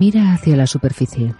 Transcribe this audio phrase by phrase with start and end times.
[0.00, 1.34] Mira hacia la superficie.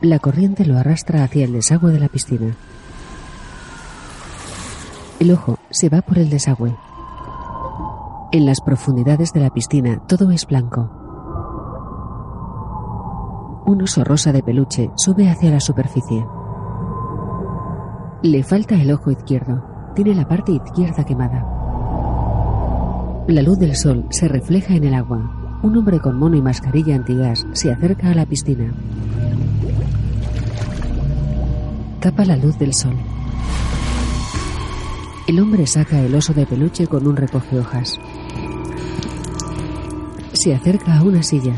[0.00, 2.56] La corriente lo arrastra hacia el desagüe de la piscina.
[5.20, 6.74] El ojo se va por el desagüe.
[8.32, 10.90] En las profundidades de la piscina todo es blanco.
[13.66, 16.26] Un oso rosa de peluche sube hacia la superficie.
[18.22, 19.62] Le falta el ojo izquierdo.
[19.94, 21.46] Tiene la parte izquierda quemada.
[23.28, 25.37] La luz del sol se refleja en el agua.
[25.60, 28.72] Un hombre con mono y mascarilla antigas se acerca a la piscina.
[32.00, 32.94] Tapa la luz del sol.
[35.26, 37.98] El hombre saca el oso de peluche con un recoge hojas.
[40.32, 41.54] Se acerca a una silla.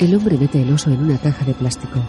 [0.00, 2.00] El hombre mete el oso en una caja de plástico.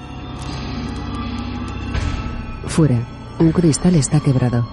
[2.65, 3.05] Fuera,
[3.39, 4.67] un cristal está quebrado.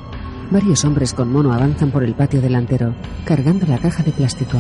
[0.50, 2.94] Varios hombres con mono avanzan por el patio delantero,
[3.26, 4.58] cargando la caja de plástico.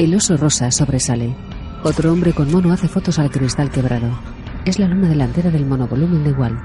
[0.00, 1.36] El oso rosa sobresale.
[1.84, 4.08] Otro hombre con mono hace fotos al cristal quebrado.
[4.64, 6.58] Es la luna delantera del monovolumen de Walt.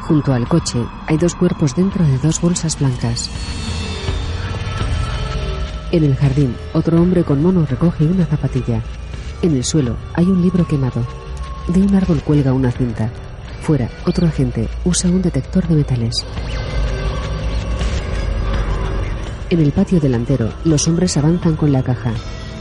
[0.00, 3.30] Junto al coche hay dos cuerpos dentro de dos bolsas blancas.
[5.92, 8.82] En el jardín, otro hombre con mono recoge una zapatilla.
[9.40, 11.06] En el suelo hay un libro quemado.
[11.68, 13.08] De un árbol cuelga una cinta.
[13.60, 16.26] Fuera, otro agente usa un detector de metales.
[19.52, 22.14] En el patio delantero, los hombres avanzan con la caja.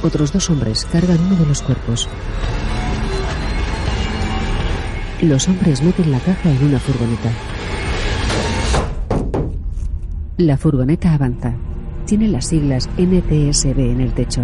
[0.04, 2.10] Otros dos hombres cargan uno de los cuerpos.
[5.22, 7.32] Los hombres meten la caja en una furgoneta.
[10.36, 11.54] La furgoneta avanza.
[12.06, 14.42] Tiene las siglas NTSB en el techo.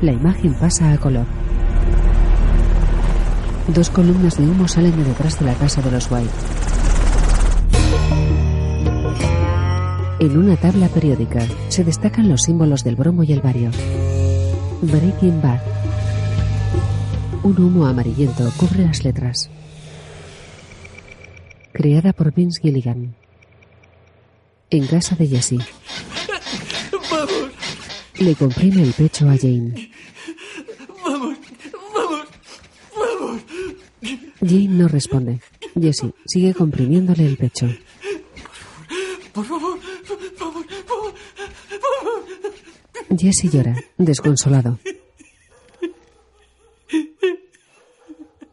[0.00, 1.26] La imagen pasa a color.
[3.74, 6.69] Dos columnas de humo salen de detrás de la casa de los White.
[10.20, 13.70] En una tabla periódica se destacan los símbolos del bromo y el bario.
[14.82, 15.60] Breaking Bad.
[17.42, 19.48] Un humo amarillento cubre las letras.
[21.72, 23.14] Creada por Vince Gilligan.
[24.68, 25.58] En casa de Jesse.
[27.10, 27.50] ¡Vamos!
[28.18, 29.90] Le comprime el pecho a Jane.
[31.02, 31.38] ¡Vamos!
[31.94, 32.26] ¡Vamos!
[32.94, 33.42] ¡Vamos!
[34.40, 35.40] Jane no responde.
[35.80, 37.68] Jesse sigue comprimiéndole el pecho.
[39.32, 41.14] Por favor, por favor, por favor.
[43.20, 44.78] Jesse llora, desconsolado.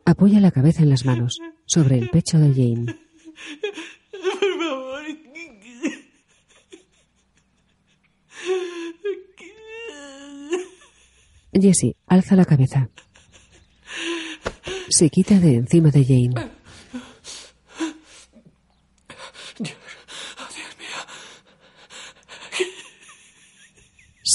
[0.04, 2.98] Apoya la cabeza en las manos, sobre el pecho de Jane.
[4.12, 5.04] Por favor.
[11.54, 12.90] Jesse alza la cabeza.
[14.90, 16.57] Se quita de encima de Jane.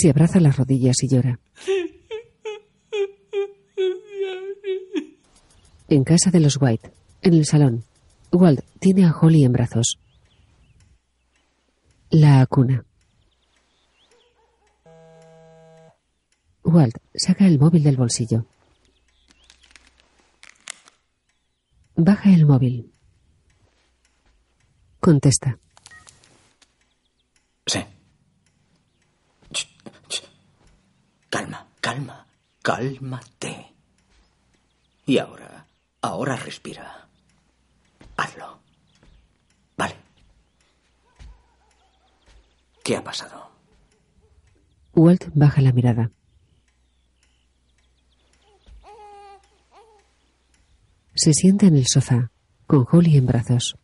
[0.02, 1.38] Se abraza las rodillas y llora.
[5.88, 6.90] En casa de los White,
[7.20, 7.84] en el salón,
[8.32, 10.00] Walt tiene a Holly en brazos.
[12.10, 12.84] La acuna.
[16.64, 18.44] Walt saca el móvil del bolsillo.
[21.94, 22.92] Baja el móvil.
[24.98, 25.60] Contesta.
[27.66, 27.84] Sí.
[31.32, 32.26] Calma, calma,
[32.60, 33.72] cálmate.
[35.06, 35.66] Y ahora,
[36.02, 37.08] ahora respira.
[38.18, 38.60] Hazlo.
[39.78, 39.96] Vale.
[42.84, 43.50] ¿Qué ha pasado?
[44.94, 46.10] Walt baja la mirada.
[51.14, 52.30] Se sienta en el sofá,
[52.66, 53.78] con Holly en brazos.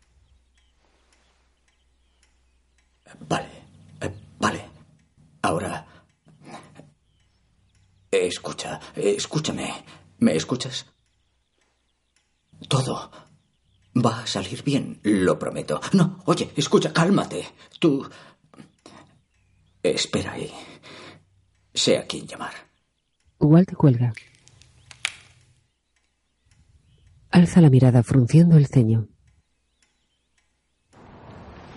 [3.27, 3.49] Vale,
[4.01, 4.69] eh, vale.
[5.41, 5.88] Ahora...
[8.27, 9.73] Escucha, escúchame.
[10.19, 10.85] ¿Me escuchas?
[12.67, 13.11] Todo
[13.95, 15.79] va a salir bien, lo prometo.
[15.93, 17.47] No, oye, escucha, cálmate.
[17.79, 18.07] Tú...
[19.81, 20.51] Espera ahí.
[21.73, 22.53] Sé a quién llamar.
[23.39, 24.13] Walt cuelga.
[27.31, 29.07] Alza la mirada frunciendo el ceño.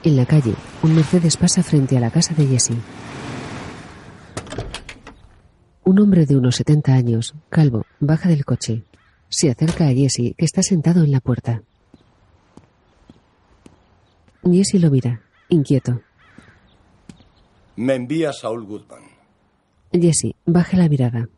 [0.02, 2.72] En la calle, un Mercedes pasa frente a la casa de Jesse.
[5.84, 8.84] Un hombre de unos 70 años, calvo, baja del coche.
[9.28, 11.62] Se acerca a Jesse, que está sentado en la puerta.
[14.44, 16.00] Jesse lo mira, inquieto.
[17.76, 19.02] Me envía Saul Goodman.
[19.92, 21.28] Jesse baja la mirada.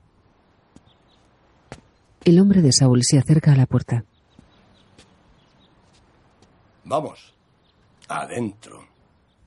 [2.25, 4.05] El hombre de Saul se acerca a la puerta.
[6.85, 7.35] Vamos.
[8.09, 8.85] Adentro.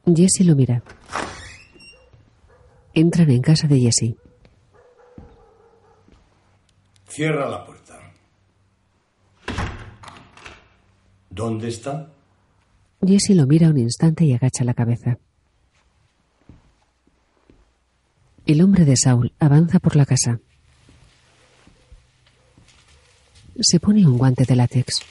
[0.05, 0.81] Jesse lo mira.
[2.93, 4.15] Entran en casa de Jesse.
[7.07, 7.99] Cierra la puerta.
[11.29, 12.11] ¿Dónde está?
[13.05, 15.17] Jesse lo mira un instante y agacha la cabeza.
[18.45, 20.39] El hombre de Saul avanza por la casa.
[23.59, 25.01] Se pone un guante de látex.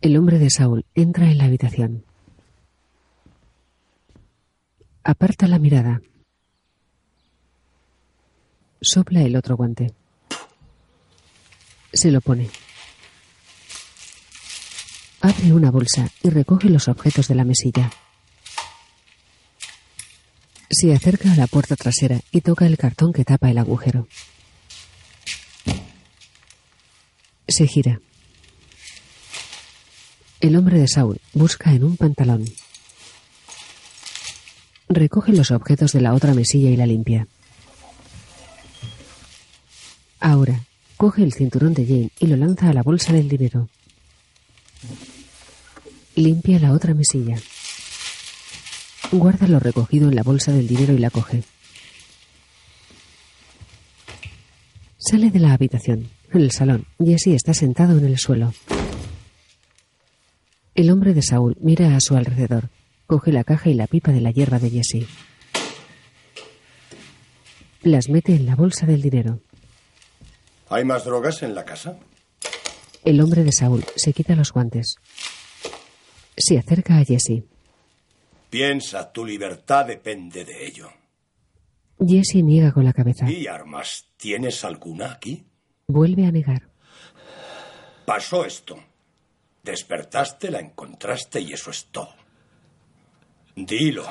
[0.00, 2.04] El hombre de Saul entra en la habitación.
[5.04, 6.00] Aparta la mirada.
[8.82, 9.92] Sopla el otro guante.
[11.92, 12.50] Se lo pone.
[15.20, 17.92] Abre una bolsa y recoge los objetos de la mesilla.
[20.68, 24.08] Se acerca a la puerta trasera y toca el cartón que tapa el agujero.
[27.46, 28.00] Se gira.
[30.40, 32.44] El hombre de Saul busca en un pantalón.
[34.88, 37.28] Recoge los objetos de la otra mesilla y la limpia.
[40.22, 40.60] Ahora,
[40.96, 43.68] coge el cinturón de Jane y lo lanza a la bolsa del dinero.
[46.14, 47.36] Limpia la otra mesilla.
[49.10, 51.42] Guarda lo recogido en la bolsa del dinero y la coge.
[54.96, 56.08] Sale de la habitación.
[56.32, 58.54] En el salón, Jesse está sentado en el suelo.
[60.76, 62.70] El hombre de Saúl mira a su alrededor.
[63.08, 65.04] Coge la caja y la pipa de la hierba de Jesse.
[67.82, 69.40] Las mete en la bolsa del dinero.
[70.72, 71.98] ¿Hay más drogas en la casa?
[73.04, 74.96] El hombre de Saúl se quita los guantes.
[76.34, 77.44] Se acerca a Jesse.
[78.48, 80.90] Piensa, tu libertad depende de ello.
[81.98, 83.30] Jesse niega con la cabeza.
[83.30, 84.06] ¿Y armas?
[84.16, 85.44] ¿Tienes alguna aquí?
[85.88, 86.70] Vuelve a negar.
[88.06, 88.82] Pasó esto.
[89.62, 92.14] Despertaste, la encontraste y eso es todo.
[93.54, 94.06] Dilo.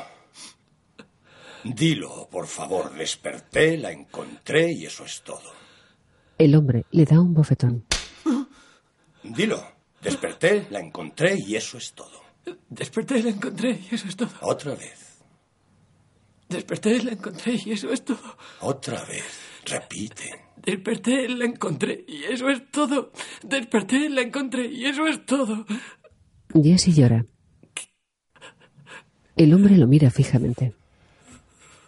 [1.64, 2.94] Dilo, por favor.
[2.94, 5.61] Desperté, la encontré y eso es todo.
[6.42, 7.86] El hombre le da un bofetón.
[9.24, 9.64] Dilo.
[10.02, 12.20] Desperté, la encontré y eso es todo.
[12.68, 14.32] Desperté, la encontré y eso es todo.
[14.42, 15.20] Otra vez.
[16.50, 18.38] Desperté, la encontré y eso es todo.
[18.62, 19.24] Otra vez.
[19.68, 20.46] Repite.
[20.58, 23.12] Desperté, la encontré y eso es todo.
[23.44, 25.68] Desperté, la encontré y eso es todo.
[26.56, 27.24] Jesse llora.
[29.36, 30.74] El hombre lo mira fijamente.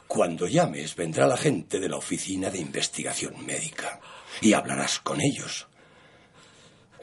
[0.05, 3.99] Cuando llames, vendrá la gente de la Oficina de Investigación Médica
[4.41, 5.67] y hablarás con ellos.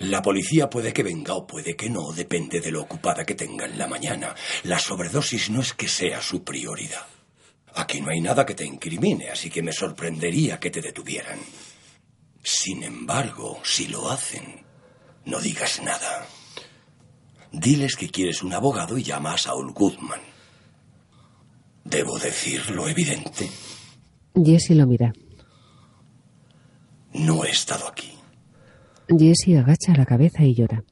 [0.01, 3.67] La policía puede que venga o puede que no, depende de lo ocupada que tenga
[3.67, 4.35] en la mañana.
[4.65, 7.07] La sobredosis no es que sea su prioridad.
[7.75, 11.39] Aquí no hay nada que te incrimine, así que me sorprendería que te detuvieran.
[12.43, 14.65] Sin embargo, si lo hacen,
[15.27, 16.27] no digas nada.
[17.53, 20.21] Diles que quieres un abogado y llama a Saul Goodman.
[21.85, 23.51] ¿Debo decir lo evidente?
[24.35, 25.13] Jesse lo mira.
[27.21, 28.13] No he estado aquí.
[29.09, 30.83] Jesse agacha la cabeza y llora.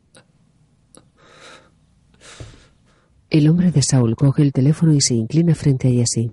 [3.31, 6.31] El hombre de Saul coge el teléfono y se inclina frente a Jesse.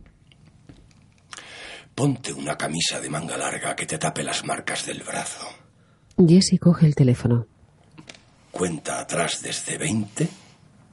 [1.93, 5.47] Ponte una camisa de manga larga que te tape las marcas del brazo.
[6.17, 7.47] Jesse coge el teléfono.
[8.51, 10.27] Cuenta atrás desde 20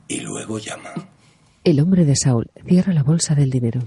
[0.09, 0.93] y luego llama.
[1.65, 3.81] El hombre de Saul cierra la bolsa del dinero.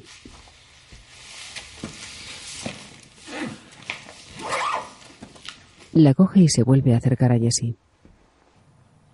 [5.96, 7.74] La coge y se vuelve a acercar a Jesse.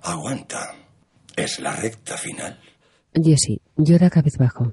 [0.02, 0.74] Aguanta.
[1.36, 2.60] Es la recta final.
[3.14, 4.72] Jesse llora cabizbajo.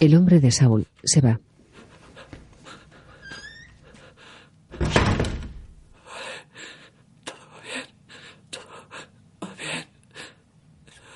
[0.00, 1.40] El hombre de Saul se va.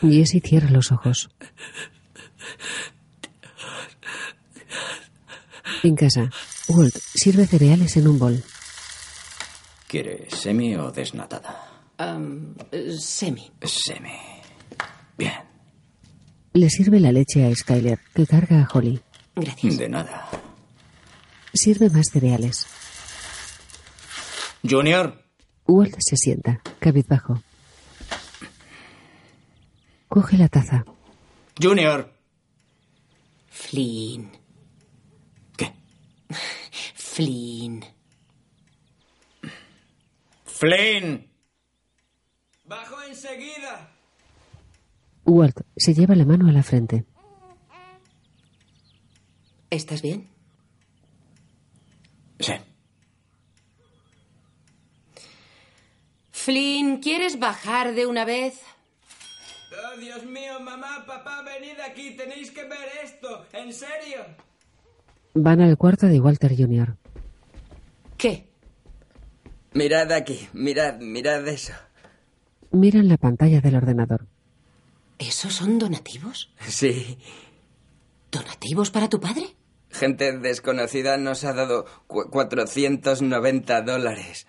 [0.01, 1.29] Jesse cierra los ojos.
[5.83, 6.31] En casa,
[6.69, 8.45] Walt sirve cereales en un bol.
[9.87, 11.69] ¿Quiere semi o desnatada?
[11.99, 13.51] Eh, semi.
[13.63, 14.13] Semi.
[15.17, 15.33] Bien.
[16.53, 19.01] Le sirve la leche a Skyler, que carga a Holly.
[19.35, 19.79] Gracias.
[19.79, 20.29] De nada.
[21.55, 22.67] Sirve más cereales.
[24.69, 25.25] Junior.
[25.67, 27.43] Walt se sienta, cabizbajo.
[30.09, 30.85] Coge la taza.
[31.61, 32.13] Junior.
[33.51, 34.31] Flynn.
[37.19, 37.85] Flynn.
[40.45, 41.29] Flynn.
[42.65, 43.91] ¡Bajo enseguida!
[45.25, 47.05] Walt se lleva la mano a la frente.
[49.69, 50.29] ¿Estás bien?
[52.39, 52.53] Sí.
[56.31, 58.63] Flynn, ¿quieres bajar de una vez?
[59.73, 62.13] Oh, Dios mío, mamá, papá, venid aquí.
[62.13, 63.45] Tenéis que ver esto.
[63.55, 64.25] ¿En serio?
[65.35, 66.97] Van al cuarto de Walter Jr.
[68.19, 68.49] ¿Qué?
[69.73, 71.73] Mirad aquí, mirad, mirad eso.
[72.73, 74.27] Miran la pantalla del ordenador.
[75.19, 76.53] ¿Esos son donativos?
[76.67, 77.19] Sí.
[78.31, 79.45] ¿Donativos para tu padre?
[79.91, 84.47] Gente desconocida nos ha dado cu- 490 dólares.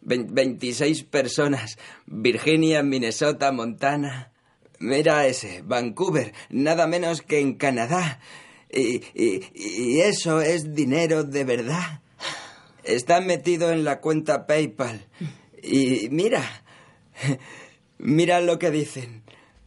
[0.00, 1.78] Vein- 26 personas.
[2.06, 4.32] Virginia, Minnesota, Montana.
[4.80, 8.20] Mira ese, Vancouver, nada menos que en Canadá.
[8.70, 12.00] Y, y- y eso es dinero de verdad.
[12.88, 15.06] Está metido en la cuenta PayPal.
[15.62, 16.42] Y mira,
[17.98, 19.22] mira lo que dicen.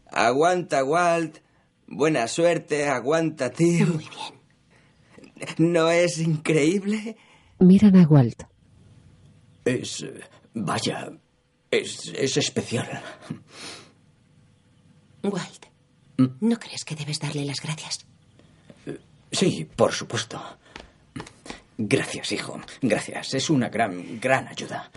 [0.07, 1.37] Aguanta, Walt.
[1.87, 3.85] Buena suerte, aguanta, tío.
[3.85, 5.53] Muy bien.
[5.57, 7.15] ¿No es increíble?
[7.59, 8.43] Miran a Walt.
[9.65, 10.05] Es...
[10.53, 11.11] Vaya,
[11.69, 13.01] es, es especial.
[15.23, 15.65] Walt,
[16.17, 18.05] ¿no crees que debes darle las gracias?
[19.31, 20.41] Sí, por supuesto.
[21.87, 22.59] Gracias, hijo.
[22.81, 23.33] Gracias.
[23.33, 24.91] Es una gran, gran ayuda.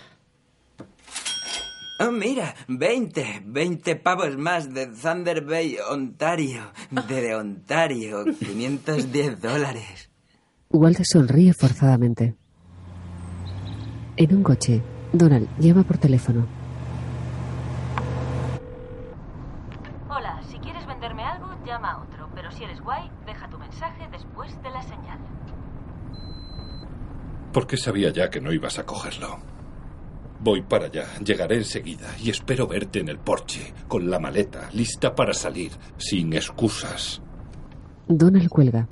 [2.00, 6.72] Oh, mira, 20, 20 pavos más de Thunder Bay, Ontario.
[6.90, 10.10] De Ontario, 510 dólares.
[10.70, 12.34] Walt sonríe forzadamente.
[14.16, 16.46] En un coche, Donald llama por teléfono.
[20.10, 24.06] Hola, si quieres venderme algo, llama a otro, pero si eres guay, deja tu mensaje
[24.10, 25.18] después de la señal.
[27.54, 29.38] Porque sabía ya que no ibas a cogerlo.
[30.40, 35.14] Voy para allá, llegaré enseguida y espero verte en el porche, con la maleta, lista
[35.14, 37.22] para salir, sin excusas.
[38.08, 38.88] Donald cuelga.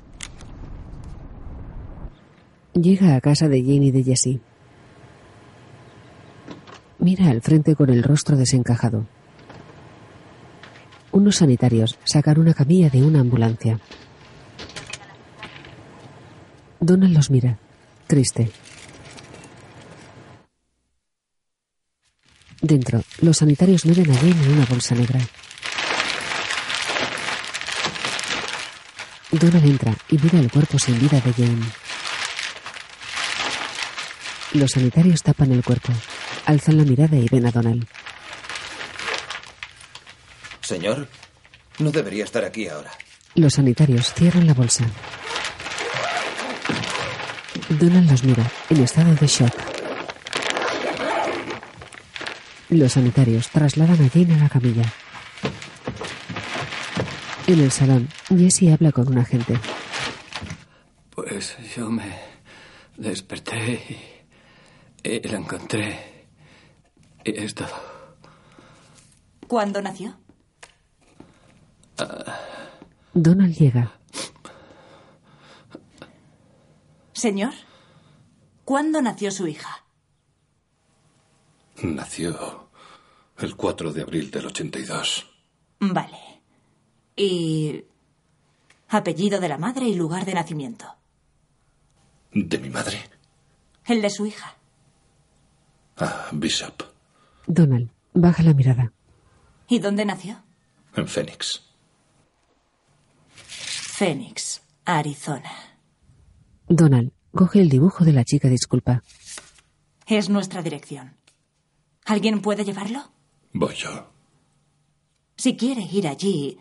[2.73, 4.39] Llega a casa de Jane y de Jesse.
[6.99, 9.05] Mira al frente con el rostro desencajado.
[11.11, 13.79] Unos sanitarios sacan una camilla de una ambulancia.
[16.79, 17.59] Donald los mira,
[18.07, 18.51] triste.
[22.61, 25.19] Dentro, los sanitarios meten a Jane en una bolsa negra.
[29.31, 31.65] Donald entra y mira el cuerpo sin vida de Jane.
[34.53, 35.91] Los sanitarios tapan el cuerpo,
[36.45, 37.87] alzan la mirada y ven a Donald.
[40.61, 41.09] Señor,
[41.79, 42.91] no debería estar aquí ahora.
[43.35, 44.85] Los sanitarios cierran la bolsa.
[47.69, 49.53] Donald los mira, en estado de shock.
[52.69, 54.83] Los sanitarios trasladan a Jane a la camilla.
[57.47, 59.59] En el salón, Jesse habla con un agente.
[61.09, 62.15] Pues yo me
[62.97, 64.23] desperté
[65.03, 66.25] y, y la encontré.
[67.23, 67.69] Y es todo.
[69.47, 70.17] ¿Cuándo nació?
[73.13, 73.91] Donald llega.
[77.23, 77.53] Señor,
[78.65, 79.85] ¿cuándo nació su hija?
[81.81, 82.67] Nació
[83.37, 85.33] el 4 de abril del 82.
[85.79, 86.41] Vale.
[87.15, 87.85] ¿Y
[88.89, 90.85] apellido de la madre y lugar de nacimiento?
[92.33, 93.01] ¿De mi madre?
[93.85, 94.57] El de su hija.
[95.95, 96.83] Ah, Bishop,
[97.47, 98.91] Donald baja la mirada.
[99.69, 100.43] ¿Y dónde nació?
[100.93, 101.63] en Phoenix.
[103.37, 105.72] Phoenix, Arizona.
[106.75, 109.03] Donald coge el dibujo de la chica disculpa.
[110.07, 111.15] Es nuestra dirección.
[112.05, 113.11] ¿Alguien puede llevarlo?
[113.53, 114.09] Voy yo.
[115.37, 116.57] Si quiere ir allí,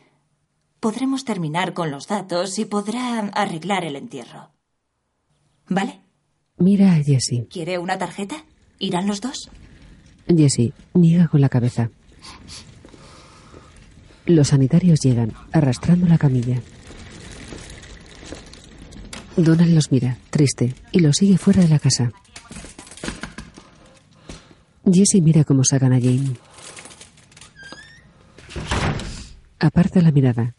[0.81, 4.51] podremos terminar con los datos y podrá arreglar el entierro.
[5.69, 6.01] ¿Vale?
[6.59, 7.47] Mira a Jesse.
[7.51, 8.45] ¿Quiere una tarjeta?
[8.79, 9.51] ¿Irán los dos?
[10.29, 11.91] Jesse niega con la cabeza.
[14.27, 16.61] Los sanitarios llegan, arrastrando la camilla.
[19.37, 22.13] Donald los mira, triste, y los sigue fuera de la casa.
[24.91, 26.37] Jesse mira cómo sacan a Jane.
[29.59, 30.55] Aparta la mirada.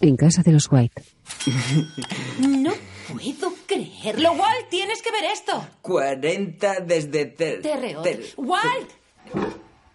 [0.00, 1.02] En casa de los White.
[2.40, 2.72] No
[3.12, 4.32] puedo creerlo.
[4.32, 5.64] Walt, tienes que ver esto.
[5.82, 7.60] 40 desde Ter.
[7.62, 8.02] Terreo.
[8.02, 8.90] Ter- Walt.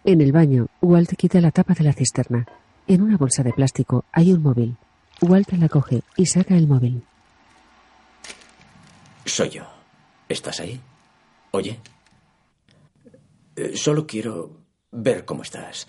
[0.04, 2.46] En el baño, Walt quita la tapa de la cisterna.
[2.86, 4.76] En una bolsa de plástico hay un móvil.
[5.20, 7.02] Walt la coge y saca el móvil.
[9.24, 9.64] Soy yo.
[10.28, 10.80] ¿Estás ahí?
[11.52, 11.80] Oye.
[13.56, 14.56] Eh, solo quiero
[14.90, 15.88] ver cómo estás.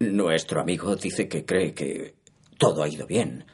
[0.00, 2.16] Nuestro amigo dice que cree que
[2.58, 3.44] todo ha ido bien.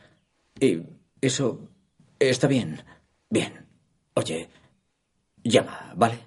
[0.61, 0.83] Y
[1.21, 1.69] eso
[2.19, 2.83] está bien.
[3.31, 3.67] Bien.
[4.15, 4.49] Oye,
[5.43, 6.19] llama, ¿vale?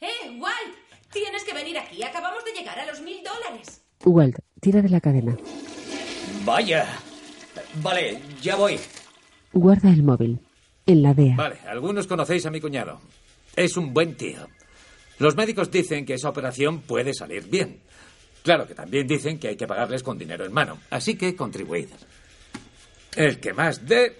[0.00, 0.74] ¡Eh, Walt!
[1.12, 2.02] Tienes que venir aquí.
[2.02, 3.84] Acabamos de llegar a los mil dólares.
[4.04, 5.36] Walt tira de la cadena.
[6.44, 6.86] Vaya.
[7.82, 8.80] Vale, ya voy.
[9.52, 10.40] Guarda el móvil.
[10.86, 11.36] En la DEA.
[11.36, 13.00] Vale, algunos conocéis a mi cuñado.
[13.54, 14.48] Es un buen tío.
[15.18, 17.80] Los médicos dicen que esa operación puede salir bien.
[18.42, 20.78] Claro que también dicen que hay que pagarles con dinero en mano.
[20.90, 21.88] Así que contribuid.
[23.14, 24.16] El que más dé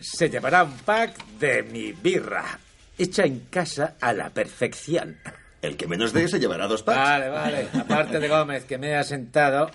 [0.00, 2.58] se llevará un pack de mi birra,
[2.98, 5.16] hecha en casa a la perfección.
[5.62, 6.98] El que menos dé se llevará dos packs.
[6.98, 7.68] Vale, vale.
[7.72, 9.70] Aparte de Gómez, que me ha sentado,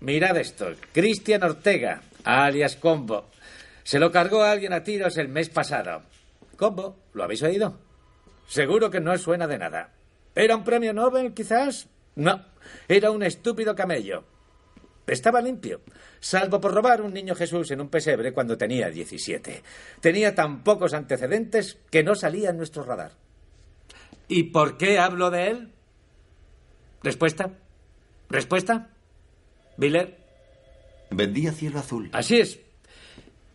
[0.00, 0.68] mirad esto.
[0.92, 3.30] Cristian Ortega, alias Combo.
[3.86, 6.02] Se lo cargó a alguien a tiros el mes pasado.
[6.56, 7.78] Combo, ¿lo habéis oído?
[8.48, 9.92] Seguro que no os suena de nada.
[10.34, 11.88] ¿Era un premio Nobel, quizás?
[12.16, 12.46] No,
[12.88, 14.24] era un estúpido camello.
[15.06, 15.82] Estaba limpio,
[16.18, 19.62] salvo por robar un niño Jesús en un pesebre cuando tenía 17.
[20.00, 23.12] Tenía tan pocos antecedentes que no salía en nuestro radar.
[24.26, 25.72] ¿Y por qué hablo de él?
[27.04, 27.52] ¿Respuesta?
[28.30, 28.90] ¿Respuesta?
[29.76, 30.18] ¿Biller?
[31.12, 32.10] Vendía cielo azul.
[32.12, 32.65] Así es.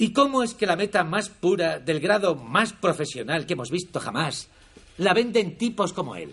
[0.01, 3.99] ¿Y cómo es que la meta más pura, del grado más profesional que hemos visto
[3.99, 4.47] jamás,
[4.97, 6.31] la venden tipos como él?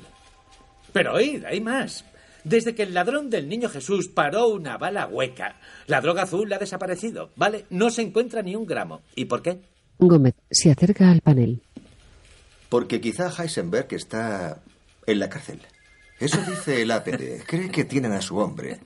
[0.94, 2.02] Pero oíd, hay más.
[2.44, 6.56] Desde que el ladrón del niño Jesús paró una bala hueca, la droga azul ha
[6.56, 7.66] desaparecido, ¿vale?
[7.68, 9.02] No se encuentra ni un gramo.
[9.14, 9.60] ¿Y por qué?
[9.98, 11.60] Gómez se acerca al panel.
[12.70, 14.62] Porque quizá Heisenberg está
[15.04, 15.60] en la cárcel.
[16.18, 17.44] Eso dice el APD.
[17.46, 18.80] Cree que tienen a su hombre.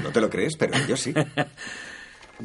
[0.00, 1.12] No te lo crees, pero yo sí.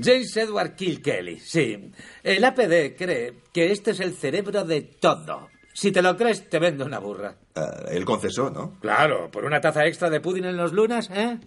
[0.02, 1.92] James Edward Kilkelly, sí.
[2.24, 5.50] El APD cree que este es el cerebro de todo.
[5.74, 7.36] Si te lo crees, te vendo una burra.
[7.56, 8.80] Ah, él confesó, ¿no?
[8.80, 11.38] Claro, por una taza extra de pudding en los lunas, ¿eh?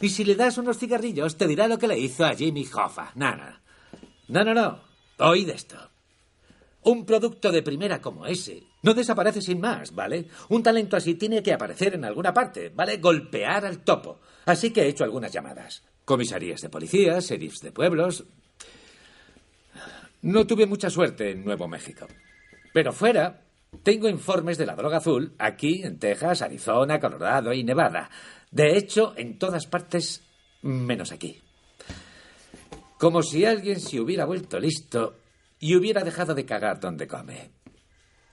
[0.00, 3.12] Y si le das unos cigarrillos, te dirá lo que le hizo a Jimmy Hoffa.
[3.14, 3.60] No, no.
[4.28, 4.80] No, no, no.
[5.18, 5.76] Oíd esto.
[6.84, 10.26] Un producto de primera como ese no desaparece sin más, ¿vale?
[10.48, 12.96] Un talento así tiene que aparecer en alguna parte, ¿vale?
[12.96, 14.20] Golpear al topo.
[14.46, 15.84] Así que he hecho algunas llamadas.
[16.12, 18.26] Comisarías de policía, sheriffs de pueblos.
[20.20, 22.06] No tuve mucha suerte en Nuevo México.
[22.74, 23.46] Pero fuera,
[23.82, 28.10] tengo informes de la droga azul aquí, en Texas, Arizona, Colorado y Nevada.
[28.50, 30.22] De hecho, en todas partes,
[30.60, 31.40] menos aquí.
[32.98, 35.16] Como si alguien se hubiera vuelto listo
[35.60, 37.52] y hubiera dejado de cagar donde come.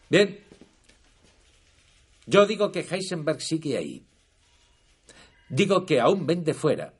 [0.10, 0.38] Bien.
[2.26, 4.06] Yo digo que Heisenberg sigue ahí.
[5.48, 6.99] Digo que aún vende fuera,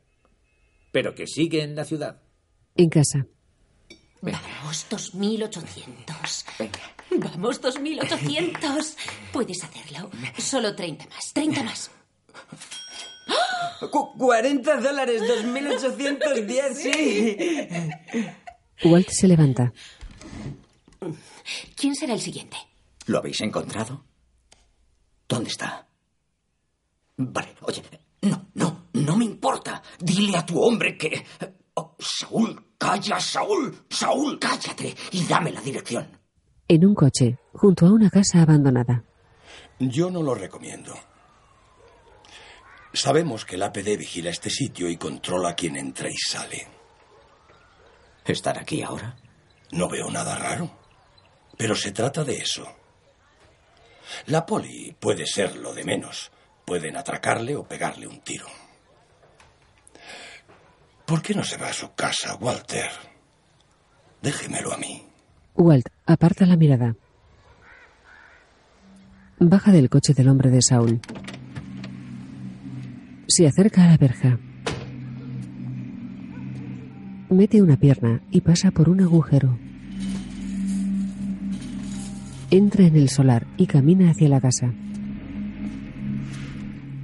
[0.92, 2.22] pero que sigue en la ciudad.
[2.76, 3.26] En casa.
[4.22, 6.46] Vamos, 2800.
[7.18, 8.96] Vamos, 2800.
[9.32, 10.10] Puedes hacerlo.
[10.38, 11.34] Solo 30 más.
[11.34, 11.92] 30 más.
[13.92, 17.38] Cu- 40 dólares, 2.810, sí.
[18.90, 19.72] Walt se levanta.
[21.76, 22.58] ¿Quién será el siguiente?
[23.06, 24.04] ¿Lo habéis encontrado?
[25.28, 25.88] ¿Dónde está?
[27.18, 27.82] Vale, oye,
[28.22, 29.82] no, no, no me importa.
[30.00, 31.26] Dile a tu hombre que...
[31.76, 36.20] Oh, Saúl, calla, Saúl, Saúl, cállate y dame la dirección.
[36.68, 39.04] En un coche, junto a una casa abandonada.
[39.80, 40.94] Yo no lo recomiendo.
[42.94, 46.68] Sabemos que el APD vigila este sitio y controla quién entra y sale.
[48.26, 49.16] ¿Estar aquí ahora?
[49.72, 50.72] No veo nada raro.
[51.58, 52.68] Pero se trata de eso.
[54.26, 56.32] La poli puede ser lo de menos.
[56.66, 58.48] Pueden atracarle o pegarle un tiro.
[61.10, 62.86] ¿Por qué no se va a su casa, Walter?
[64.22, 65.02] Déjemelo a mí.
[65.56, 66.96] Walt aparta la mirada.
[69.40, 71.00] Baja del coche del hombre de Saúl.
[73.28, 74.38] Se acerca a la verja.
[77.32, 79.58] Mete una pierna y pasa por un agujero.
[82.52, 84.72] Entra en el solar y camina hacia la casa.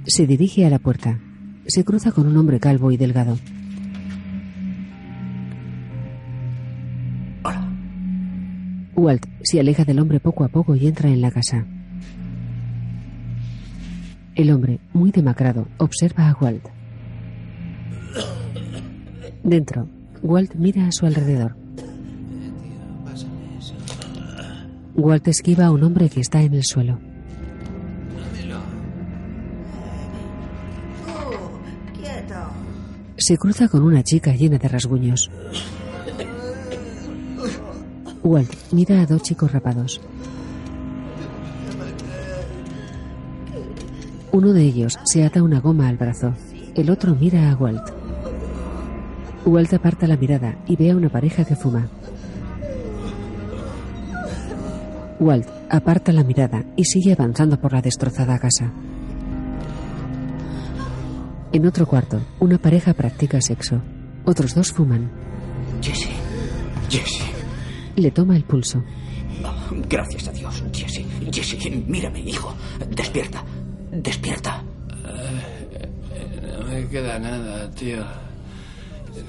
[0.06, 1.18] Se dirige a la puerta.
[1.66, 3.36] Se cruza con un hombre calvo y delgado.
[8.96, 11.66] Walt se aleja del hombre poco a poco y entra en la casa.
[14.34, 16.66] El hombre, muy demacrado, observa a Walt.
[19.42, 19.88] Dentro,
[20.22, 21.56] Walt mira a su alrededor.
[24.94, 26.98] Walt esquiva a un hombre que está en el suelo.
[31.94, 32.34] quieto.
[33.18, 35.30] Se cruza con una chica llena de rasguños.
[38.22, 40.00] Walt mira a dos chicos rapados.
[44.32, 46.34] Uno de ellos se ata una goma al brazo.
[46.74, 47.90] El otro mira a Walt.
[49.46, 51.88] Walt aparta la mirada y ve a una pareja que fuma.
[55.18, 58.72] Walt aparta la mirada y sigue avanzando por la destrozada casa.
[61.52, 63.80] En otro cuarto, una pareja practica sexo.
[64.24, 65.10] Otros dos fuman.
[65.80, 66.10] Jesse.
[66.90, 67.35] Jesse.
[67.96, 68.82] Le toma el pulso.
[69.44, 71.04] Oh, gracias a Dios, Jesse.
[71.32, 72.54] Jesse, mírame, hijo.
[72.90, 73.42] Despierta.
[73.90, 74.62] Despierta.
[76.58, 78.04] No me queda nada, tío.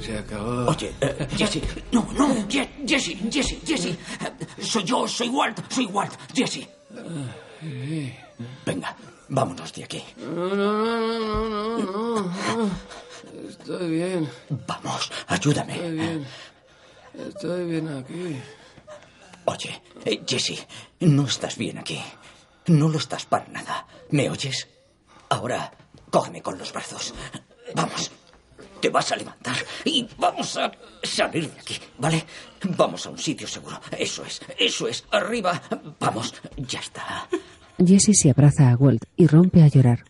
[0.01, 0.65] Se acabó.
[0.69, 1.61] Oye, eh, Jesse.
[1.91, 3.89] No, no, Je- Jesse, Jesse, Jesse.
[3.89, 6.11] Eh, Soy yo, soy Walt, soy Walt.
[6.33, 6.67] Jesse.
[8.65, 8.95] Venga,
[9.29, 10.03] vámonos de aquí.
[10.17, 12.69] No, no, no, no, no, no.
[13.49, 14.27] Estoy bien.
[14.67, 15.73] Vamos, ayúdame.
[15.75, 16.25] Estoy bien.
[17.17, 18.37] Estoy bien aquí.
[19.45, 20.67] Oye, eh, Jesse,
[20.99, 21.99] no estás bien aquí.
[22.67, 23.87] No lo estás para nada.
[24.11, 24.67] ¿Me oyes?
[25.29, 25.71] Ahora,
[26.09, 27.13] cógeme con los brazos.
[27.75, 28.11] Vamos.
[28.81, 32.23] Te vas a levantar y vamos a salir de aquí, ¿vale?
[32.77, 33.79] Vamos a un sitio seguro.
[33.97, 35.03] Eso es, eso es.
[35.09, 35.59] Arriba.
[35.99, 37.27] Vamos, ya está.
[37.83, 40.03] Jesse se abraza a Walt y rompe a llorar.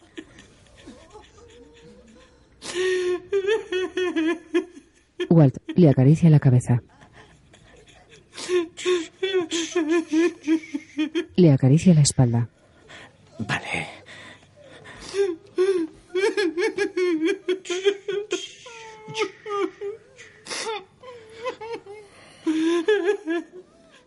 [5.30, 6.82] Walt le acaricia la cabeza.
[11.36, 12.50] Le acaricia la espalda.
[13.40, 13.88] Vale.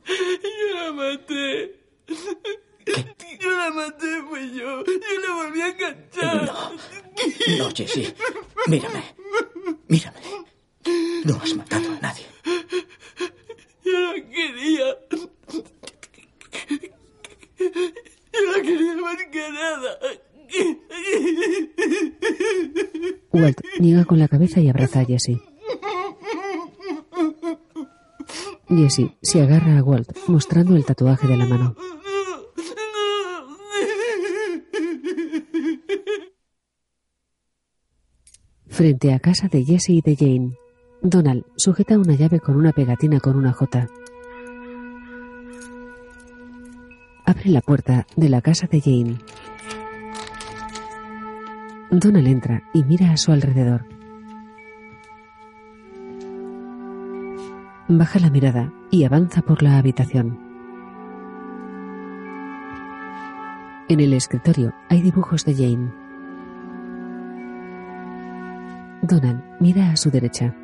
[0.06, 1.76] Yo la maté.
[3.40, 4.84] Yo la maté, fui yo.
[4.84, 6.44] Yo la volví a enganchar.
[6.46, 6.72] No.
[7.58, 8.14] No, Jesse.
[8.66, 9.02] Mírame.
[9.88, 10.20] Mírame.
[11.24, 12.26] No has matado a nadie.
[13.90, 14.86] Yo la quería.
[18.32, 19.98] Yo la quería más que nada.
[23.32, 25.40] Walt niega con la cabeza y abraza a Jesse.
[28.68, 31.76] Jesse se agarra a Walt, mostrando el tatuaje de la mano.
[38.68, 40.58] Frente a casa de Jesse y de Jane,
[41.02, 43.86] Donald sujeta una llave con una pegatina con una J.
[47.24, 49.18] Abre la puerta de la casa de Jane.
[51.90, 53.86] Donald entra y mira a su alrededor.
[57.88, 60.38] Baja la mirada y avanza por la habitación.
[63.88, 65.92] En el escritorio hay dibujos de Jane.
[69.00, 70.54] Donald mira a su derecha.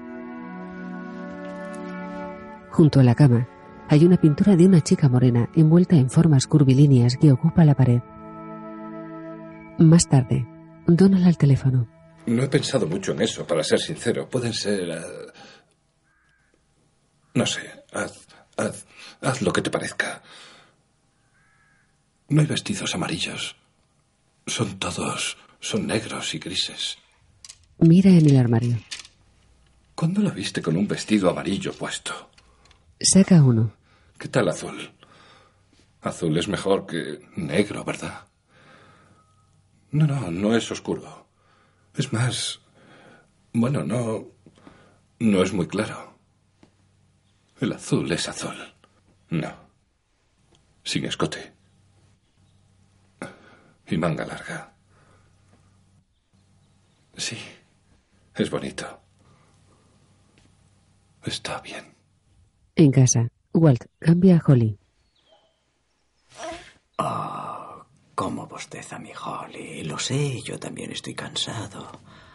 [2.77, 3.49] Junto a la cama
[3.89, 8.01] hay una pintura de una chica morena envuelta en formas curvilíneas que ocupa la pared.
[9.79, 10.47] Más tarde,
[10.87, 11.89] Donald al teléfono.
[12.27, 14.29] No he pensado mucho en eso, para ser sincero.
[14.29, 14.91] Pueden ser...
[14.91, 15.01] eh,
[17.35, 17.61] No sé,
[17.93, 18.87] haz, haz,
[19.23, 20.23] haz lo que te parezca.
[22.29, 23.57] No hay vestidos amarillos.
[24.47, 26.99] Son todos, son negros y grises.
[27.79, 28.77] Mira en el armario.
[29.95, 32.31] ¿Cuándo la viste con un vestido amarillo puesto?
[33.01, 33.73] Saca uno.
[34.19, 34.91] ¿Qué tal azul?
[36.01, 38.27] Azul es mejor que negro, ¿verdad?
[39.91, 41.29] No, no, no es oscuro.
[41.95, 42.61] Es más...
[43.53, 44.29] Bueno, no...
[45.19, 46.19] No es muy claro.
[47.61, 48.57] El azul es azul.
[49.31, 49.53] No.
[50.85, 51.53] Sin escote.
[53.87, 54.75] Y manga larga.
[57.17, 57.39] Sí.
[58.35, 59.01] Es bonito.
[61.25, 61.96] Está bien.
[62.79, 64.79] En casa, Walt cambia a Holly.
[66.99, 69.83] Oh, cómo bosteza mi Holly.
[69.85, 71.91] Lo sé, yo también estoy cansado.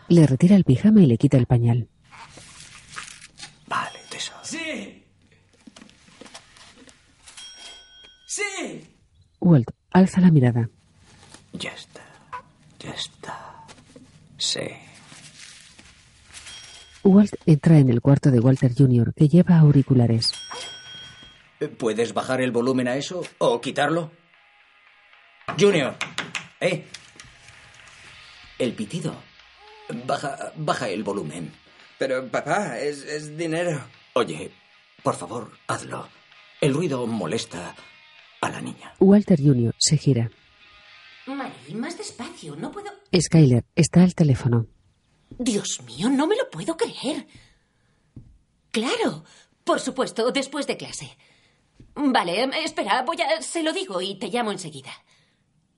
[0.08, 1.88] Le retira el pijama y le quita el pañal.
[3.68, 4.40] Vale, tesoro.
[4.44, 5.04] ¡Sí!
[8.26, 8.88] ¡Sí!
[9.40, 10.70] Walt alza la mirada.
[11.54, 12.02] Ya está.
[12.80, 13.66] Ya está.
[14.40, 14.62] Sí.
[17.04, 20.34] Walt entra en el cuarto de Walter Jr., que lleva auriculares.
[21.78, 24.12] ¿Puedes bajar el volumen a eso o quitarlo?
[25.60, 25.96] Junior,
[26.60, 26.86] ¿eh?
[28.58, 29.16] El pitido.
[30.06, 31.52] Baja, baja el volumen.
[31.98, 33.82] Pero, papá, es, es dinero.
[34.14, 34.52] Oye,
[35.04, 36.08] por favor, hazlo.
[36.62, 37.76] El ruido molesta
[38.42, 38.94] a la niña.
[39.00, 39.74] Walter Jr.
[39.78, 40.32] se gira.
[41.28, 42.90] Marie, más despacio, no puedo.
[43.20, 44.68] Skyler está al teléfono.
[45.38, 47.28] Dios mío, no me lo puedo creer.
[48.72, 49.24] Claro,
[49.64, 51.18] por supuesto, después de clase.
[51.96, 53.42] Vale, espera, voy a.
[53.42, 54.92] Se lo digo y te llamo enseguida.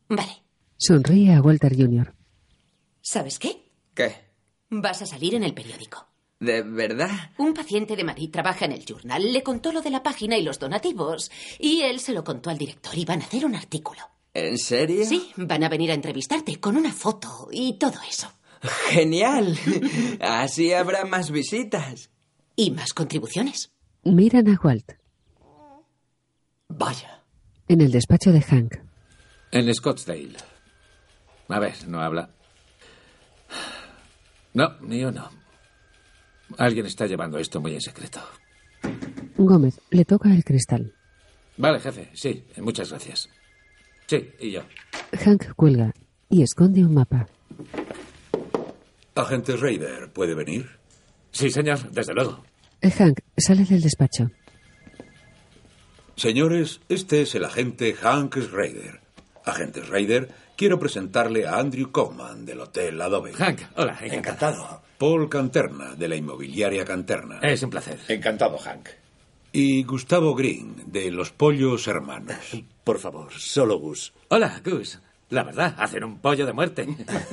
[0.10, 0.44] Vale,
[0.78, 2.14] Sonríe a Walter Jr.
[3.02, 3.72] ¿sabes qué?
[3.94, 4.16] ¿Qué?
[4.70, 6.08] Vas a salir en el periódico.
[6.40, 7.32] ¿De verdad?
[7.38, 10.42] Un paciente de Madrid trabaja en el journal, le contó lo de la página y
[10.44, 11.32] los donativos.
[11.58, 14.02] Y él se lo contó al director y van a hacer un artículo.
[14.34, 15.06] ¿En serio?
[15.06, 18.30] Sí, van a venir a entrevistarte con una foto y todo eso.
[18.90, 19.58] Genial.
[20.22, 22.10] Así habrá más visitas.
[22.56, 23.72] Y más contribuciones.
[24.04, 24.94] Miran a Walt.
[26.70, 27.24] Vaya.
[27.68, 28.76] En el despacho de Hank.
[29.52, 30.38] En Scottsdale.
[31.48, 32.30] A ver, no habla.
[34.54, 35.30] No, ni uno.
[36.58, 38.20] Alguien está llevando esto muy en secreto.
[39.38, 40.94] Gómez le toca el cristal.
[41.58, 43.30] Vale, jefe, sí, muchas gracias.
[44.08, 44.62] Sí, y yo.
[45.24, 45.94] Hank cuelga
[46.30, 47.28] y esconde un mapa.
[49.16, 50.70] Agente Raider, ¿puede venir?
[51.32, 52.44] Sí, señor, desde luego.
[52.82, 54.30] Hank sale del despacho.
[56.16, 59.02] Señores, este es el agente Hank Raider.
[59.46, 63.34] Agente Raider, quiero presentarle a Andrew Kaufman del Hotel Adobe.
[63.34, 64.18] Hank, hola, encantado.
[64.18, 64.82] Encantado.
[64.98, 67.40] Paul Canterna de la inmobiliaria Canterna.
[67.42, 68.00] Es un placer.
[68.08, 68.90] Encantado, Hank.
[69.52, 72.38] Y Gustavo Green de Los Pollos Hermanos.
[72.84, 74.14] Por favor, solo Gus.
[74.30, 75.00] Hola, Gus.
[75.30, 76.88] La verdad, hacen un pollo de muerte.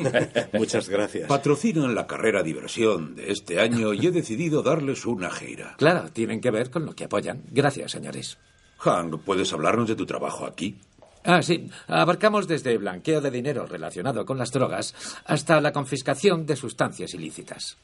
[0.52, 1.28] Muchas gracias.
[1.28, 5.74] Patrocinan la carrera diversión de este año y he decidido darles una gira.
[5.76, 7.42] Claro, tienen que ver con lo que apoyan.
[7.50, 8.38] Gracias, señores.
[8.78, 10.78] Hank, ¿puedes hablarnos de tu trabajo aquí?
[11.24, 11.68] Ah, sí.
[11.86, 14.94] Abarcamos desde blanqueo de dinero relacionado con las drogas
[15.26, 17.76] hasta la confiscación de sustancias ilícitas.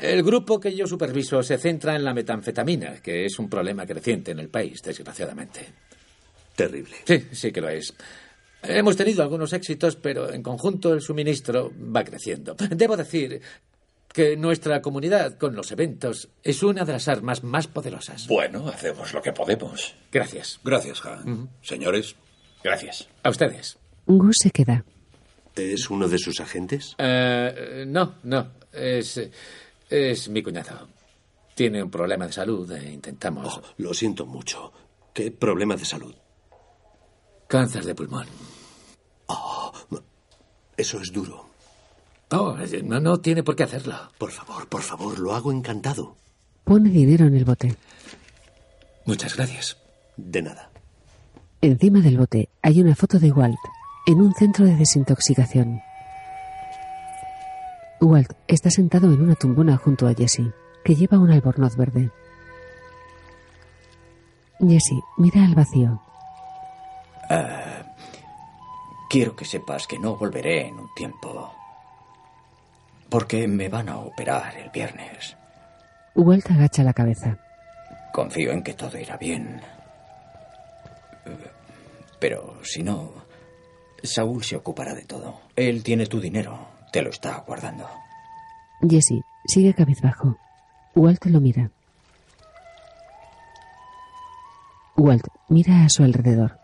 [0.00, 4.32] El grupo que yo superviso se centra en la metanfetamina, que es un problema creciente
[4.32, 5.68] en el país, desgraciadamente.
[6.56, 6.96] Terrible.
[7.04, 7.94] Sí, sí que lo es.
[8.66, 12.54] Hemos tenido algunos éxitos, pero en conjunto el suministro va creciendo.
[12.70, 13.40] Debo decir
[14.12, 18.28] que nuestra comunidad con los eventos es una de las armas más poderosas.
[18.28, 19.94] Bueno, hacemos lo que podemos.
[20.12, 20.60] Gracias.
[20.62, 21.48] Gracias, Hank.
[21.62, 22.14] Señores.
[22.62, 23.08] Gracias.
[23.22, 23.76] A ustedes.
[24.06, 24.84] Gus se queda.
[25.56, 26.94] ¿Es uno de sus agentes?
[26.98, 28.52] Eh, no, no.
[28.72, 29.20] Es,
[29.90, 30.88] es mi cuñado.
[31.54, 33.58] Tiene un problema de salud e intentamos.
[33.58, 34.72] Oh, lo siento mucho.
[35.12, 36.14] ¿Qué problema de salud?
[37.46, 38.26] Cáncer de pulmón.
[39.26, 39.72] Oh,
[40.76, 41.46] eso es duro.
[42.30, 43.94] Oh, no, no tiene por qué hacerlo.
[44.18, 46.16] Por favor, por favor, lo hago encantado.
[46.64, 47.76] Pone dinero en el bote.
[49.04, 49.76] Muchas gracias.
[50.16, 50.70] De nada.
[51.60, 53.58] Encima del bote hay una foto de Walt
[54.06, 55.80] en un centro de desintoxicación.
[58.00, 60.52] Walt está sentado en una tumbona junto a Jesse,
[60.84, 62.10] que lleva un albornoz verde.
[64.60, 66.00] Jesse mira al vacío.
[67.30, 67.83] Ah,
[69.08, 71.52] quiero que sepas que no volveré en un tiempo.
[73.08, 75.36] Porque me van a operar el viernes.
[76.14, 77.38] Walt agacha la cabeza.
[78.12, 79.60] Confío en que todo irá bien.
[82.20, 83.12] Pero si no,
[84.02, 85.40] Saúl se ocupará de todo.
[85.56, 86.68] Él tiene tu dinero.
[86.92, 87.88] Te lo está guardando.
[88.88, 90.36] Jesse sigue cabizbajo.
[90.94, 91.70] Walt lo mira.
[94.96, 96.63] Walt mira a su alrededor.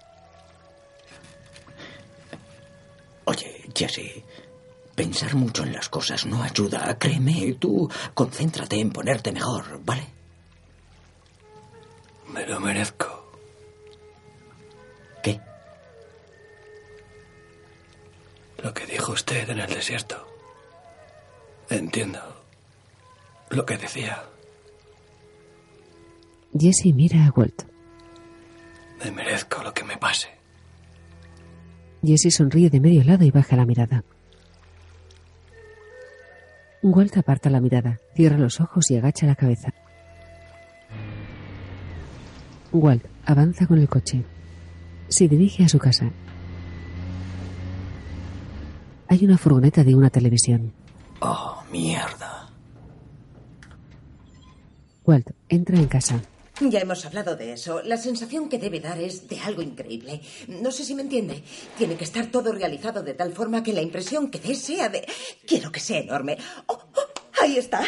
[3.74, 4.24] Jesse,
[4.94, 6.98] pensar mucho en las cosas no ayuda.
[6.98, 10.06] Créeme, tú concéntrate en ponerte mejor, ¿vale?
[12.32, 13.32] Me lo merezco.
[15.22, 15.40] ¿Qué?
[18.62, 20.26] Lo que dijo usted en el desierto.
[21.68, 22.20] Entiendo
[23.50, 24.22] lo que decía.
[26.58, 27.62] Jesse mira a Walt.
[29.04, 30.39] Me merezco lo que me pase.
[32.02, 34.04] Jesse sonríe de medio lado y baja la mirada.
[36.82, 39.74] Walt aparta la mirada, cierra los ojos y agacha la cabeza.
[42.72, 44.24] Walt avanza con el coche.
[45.08, 46.10] Se dirige a su casa.
[49.08, 50.72] Hay una furgoneta de una televisión.
[51.20, 52.48] Oh, mierda.
[55.04, 56.22] Walt entra en casa.
[56.60, 57.80] Ya hemos hablado de eso.
[57.82, 60.20] La sensación que debe dar es de algo increíble.
[60.46, 61.42] No sé si me entiende.
[61.78, 65.06] Tiene que estar todo realizado de tal forma que la impresión que dé sea de...
[65.46, 66.36] Quiero que sea enorme.
[66.66, 67.82] Oh, oh, ahí está.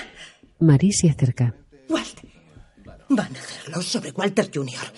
[0.60, 1.54] Marie se acerca.
[1.90, 2.20] Walt.
[3.10, 4.92] Van a hacerlo sobre Walter Jr.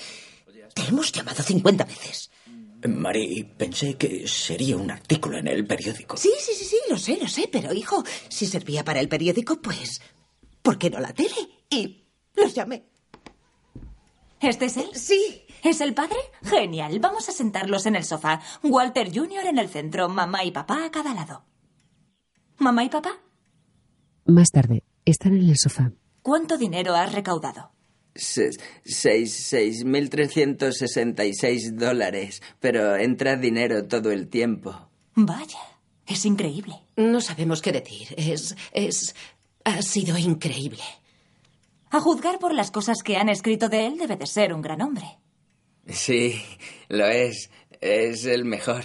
[0.72, 2.30] Te hemos llamado 50 veces.
[2.86, 6.16] Marie, pensé que sería un artículo en el periódico.
[6.16, 9.60] Sí, sí, sí, sí, lo sé, lo sé, pero hijo, si servía para el periódico,
[9.60, 10.00] pues...
[10.62, 11.34] ¿Por qué no la tele?
[11.70, 12.04] Y
[12.36, 12.93] los llamé.
[14.48, 14.88] ¿Este es él?
[14.94, 15.42] Sí.
[15.62, 16.16] ¿Es el padre?
[16.42, 16.98] Genial.
[17.00, 18.40] Vamos a sentarlos en el sofá.
[18.62, 19.46] Walter Jr.
[19.46, 21.44] en el centro, mamá y papá a cada lado.
[22.58, 23.10] ¿Mamá y papá?
[24.26, 25.92] Más tarde, están en el sofá.
[26.22, 27.72] ¿Cuánto dinero has recaudado?
[28.14, 28.50] Se-
[28.84, 34.88] seis- 6.366 dólares, pero entra dinero todo el tiempo.
[35.14, 35.58] Vaya,
[36.06, 36.74] es increíble.
[36.96, 38.08] No sabemos qué decir.
[38.16, 38.56] Es.
[38.72, 39.14] es.
[39.64, 40.82] ha sido increíble.
[41.90, 44.82] A juzgar por las cosas que han escrito de él, debe de ser un gran
[44.82, 45.18] hombre.
[45.88, 46.42] Sí,
[46.88, 47.50] lo es.
[47.80, 48.84] Es el mejor.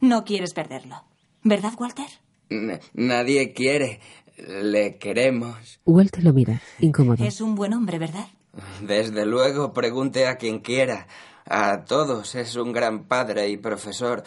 [0.00, 1.04] No quieres perderlo.
[1.42, 2.06] ¿Verdad, Walter?
[2.48, 4.00] N- nadie quiere.
[4.38, 5.80] Le queremos.
[5.86, 7.24] Walt lo mira, incómodo.
[7.24, 8.26] Es un buen hombre, ¿verdad?
[8.82, 11.06] Desde luego, pregunte a quien quiera.
[11.46, 12.34] A todos.
[12.34, 14.22] Es un gran padre y profesor.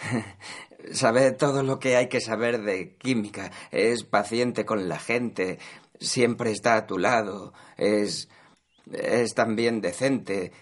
[0.92, 3.50] Sabe todo lo que hay que saber de química.
[3.70, 5.58] Es paciente con la gente.
[6.04, 7.52] Siempre está a tu lado.
[7.76, 8.28] Es.
[8.92, 10.52] es también decente.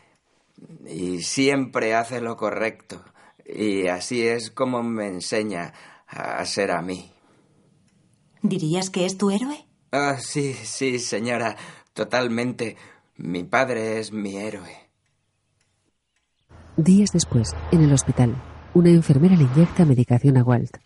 [0.87, 3.02] Y siempre hace lo correcto.
[3.44, 5.72] Y así es como me enseña
[6.07, 7.12] a ser a mí.
[8.42, 9.66] ¿Dirías que es tu héroe?
[9.92, 11.57] Ah, sí, sí, señora.
[11.92, 12.76] Totalmente.
[13.16, 14.90] Mi padre es mi héroe.
[16.76, 18.35] Días después, en el hospital,
[18.74, 20.78] una enfermera le inyecta medicación a Walt.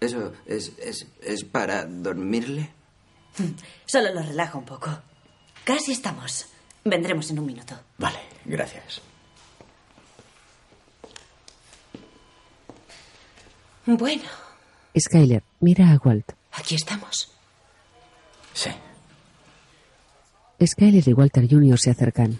[0.00, 2.70] ¿Eso es, es, es para dormirle?
[3.86, 4.90] Solo lo relaja un poco.
[5.64, 6.46] Casi estamos.
[6.84, 7.74] Vendremos en un minuto.
[7.98, 9.02] Vale, gracias.
[13.86, 14.22] Bueno,
[14.98, 16.32] Skyler mira a Walt.
[16.52, 17.30] aquí estamos.
[18.52, 18.70] Sí.
[20.64, 21.78] Skyler y Walter Jr.
[21.78, 22.38] se acercan.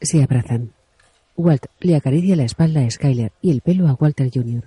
[0.00, 0.72] Se abrazan.
[1.36, 4.64] Walt le acaricia la espalda a Skyler y el pelo a Walter Jr.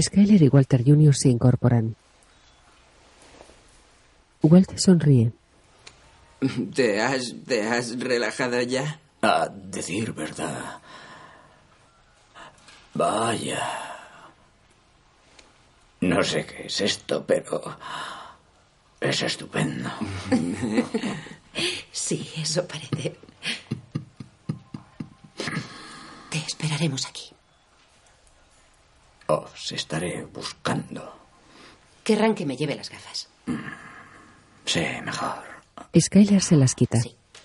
[0.00, 1.14] Skyler y Walter Jr.
[1.14, 1.96] se incorporan.
[4.42, 5.32] Walt sonríe.
[6.74, 8.98] ¿Te has, te has relajado ya?
[9.20, 10.80] A decir verdad.
[12.94, 13.62] Vaya.
[16.00, 17.62] No sé qué es esto, pero
[19.00, 19.90] es estupendo.
[21.92, 23.14] Sí, eso parece.
[26.30, 27.30] Te esperaremos aquí.
[29.32, 31.02] Os estaré buscando.
[32.04, 33.28] Querrán que me lleve las gafas.
[34.66, 35.42] Sí, mejor.
[35.98, 36.98] Skyler se las quita.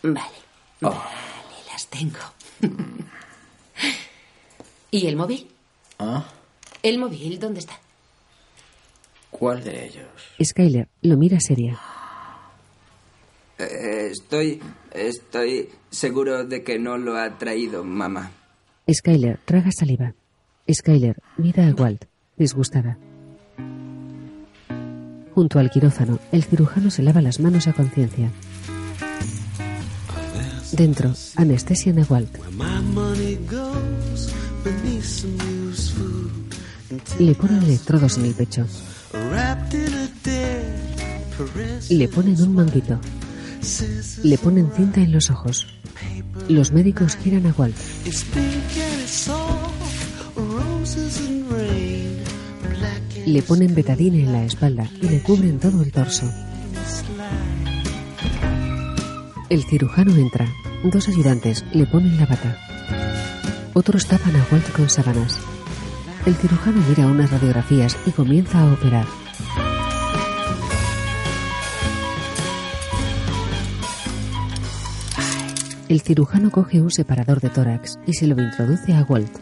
[0.04, 0.38] Vale.
[0.82, 0.90] Oh.
[0.90, 2.20] Vale, las tengo.
[4.92, 5.50] ¿Y el móvil?
[6.00, 6.26] ¿Ah?
[6.84, 7.80] ¿El móvil dónde está?
[9.32, 10.08] ¿Cuál de ellos?
[10.44, 11.80] Skyler lo mira seria.
[13.60, 14.62] Eh, Estoy.
[14.92, 18.32] Estoy seguro de que no lo ha traído mamá.
[18.92, 20.14] Skyler traga saliva.
[20.74, 22.06] Skyler mira a Walt,
[22.38, 22.98] disgustada.
[25.34, 28.32] Junto al quirófano, el cirujano se lava las manos a conciencia.
[30.72, 32.38] Dentro, anestesian a Walt.
[37.20, 38.66] Le ponen electrodos en el pecho.
[41.90, 43.00] Le ponen un manguito.
[44.24, 45.68] Le ponen cinta en los ojos.
[46.50, 47.76] Los médicos giran a Walt.
[53.28, 56.32] Le ponen betadine en la espalda y le cubren todo el torso.
[59.50, 60.48] El cirujano entra.
[60.86, 62.58] Dos ayudantes le ponen la bata.
[63.74, 65.42] Otros tapan a Walt con sábanas.
[66.26, 69.06] El cirujano mira unas radiografías y comienza a operar.
[75.90, 79.38] El cirujano coge un separador de tórax y se lo introduce a Walt.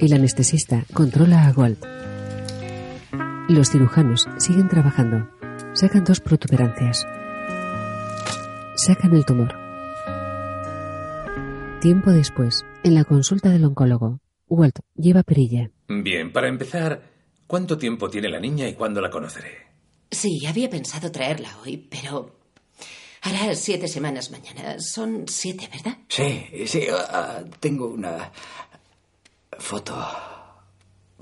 [0.00, 1.99] El anestesista controla a Walt.
[3.50, 5.28] Los cirujanos siguen trabajando.
[5.72, 7.04] Sacan dos protuberancias.
[8.76, 9.58] Sacan el tumor.
[11.80, 15.68] Tiempo después, en la consulta del oncólogo, Walt lleva perilla.
[15.88, 17.02] Bien, para empezar,
[17.48, 19.66] ¿cuánto tiempo tiene la niña y cuándo la conoceré?
[20.12, 22.30] Sí, había pensado traerla hoy, pero
[23.22, 24.78] hará siete semanas mañana.
[24.78, 25.98] Son siete, ¿verdad?
[26.06, 28.30] Sí, sí, ah, tengo una
[29.58, 29.92] foto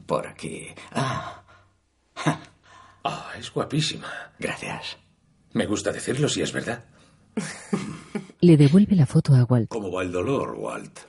[0.05, 0.67] por aquí.
[0.93, 1.43] Ah,
[3.05, 4.09] Ah, es guapísima.
[4.39, 4.99] gracias.
[5.53, 6.85] Me gusta decirlo si es verdad.
[8.41, 9.69] Le devuelve la foto a Walt.
[9.69, 11.01] ¿Cómo va el dolor, Walt?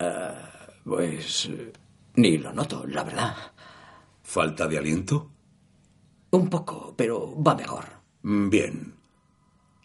[0.86, 1.74] pues eh,
[2.16, 3.36] ni lo noto, la verdad.
[4.24, 5.32] ¿Falta de aliento?
[6.32, 7.86] Un poco, pero va mejor.
[8.22, 8.93] Mm, Bien.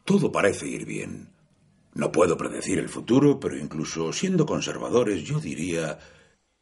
[0.04, 1.30] Todo parece ir bien.
[1.94, 5.98] No puedo predecir el futuro, pero incluso siendo conservadores, yo diría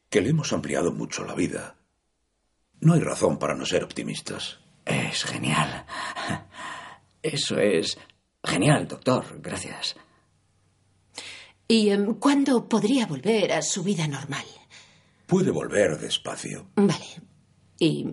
[0.09, 1.75] que le hemos ampliado mucho la vida.
[2.83, 4.59] No hay razón para no ser optimistas.
[4.85, 5.87] Es genial.
[7.23, 7.97] Eso es
[8.43, 9.25] genial, doctor.
[9.41, 9.95] Gracias.
[11.69, 14.45] ¿Y em, cuándo podría volver a su vida normal?
[15.27, 16.71] Puede volver despacio.
[16.75, 17.07] Vale.
[17.79, 18.05] ¿Y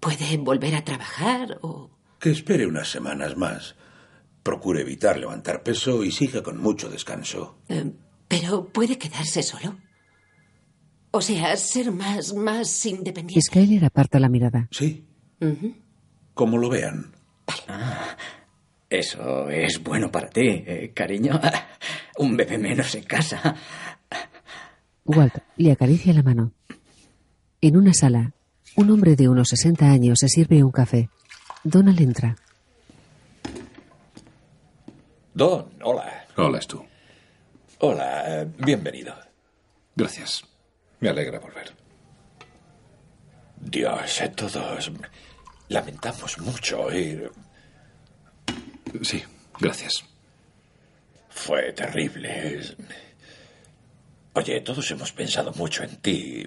[0.00, 1.90] puede volver a trabajar o...?
[2.18, 3.76] Que espere unas semanas más.
[4.42, 7.58] Procure evitar levantar peso y siga con mucho descanso.
[7.68, 7.92] em,
[8.26, 9.76] pero puede quedarse solo?
[11.10, 13.40] O sea, ser más, más independiente.
[13.40, 14.68] Skyler aparta la mirada.
[14.70, 15.06] Sí,
[16.34, 17.12] como lo vean.
[18.90, 21.40] Eso es bueno para ti, eh, cariño.
[22.18, 23.54] Un bebé menos en casa.
[25.04, 26.52] Walt le acaricia la mano.
[27.60, 28.32] En una sala,
[28.76, 31.08] un hombre de unos 60 años se sirve un café.
[31.64, 32.36] Donald entra.
[35.34, 36.26] Don, hola.
[36.36, 36.84] Hola, Stu.
[37.80, 39.14] Hola, eh, bienvenido.
[39.94, 40.47] Gracias.
[41.00, 41.72] Me alegra volver.
[43.60, 44.90] Dios, eh, todos
[45.68, 47.30] lamentamos mucho oír.
[49.02, 49.22] Sí,
[49.58, 50.04] gracias.
[51.28, 52.76] Fue terrible.
[54.34, 56.46] Oye, todos hemos pensado mucho en ti.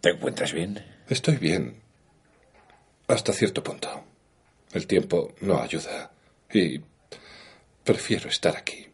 [0.00, 0.84] ¿Te encuentras bien?
[1.08, 1.80] Estoy bien.
[3.08, 4.04] Hasta cierto punto.
[4.72, 6.10] El tiempo no ayuda.
[6.52, 6.80] Y
[7.84, 8.86] prefiero estar aquí.